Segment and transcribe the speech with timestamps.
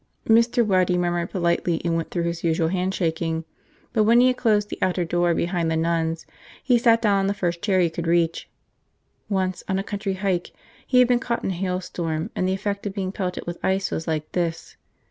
[0.27, 0.65] Mr.
[0.65, 3.45] Waddy murmured politely and went through his usual handshaking.
[3.93, 6.25] But when he had closed the outer door behind the nuns,
[6.63, 8.49] he sat down on the first chair he could reach.
[9.29, 10.53] Once, on a country hike,
[10.87, 13.91] he had been caught in a hailstorm and the effect of being pelted with ice
[13.91, 14.75] was like this.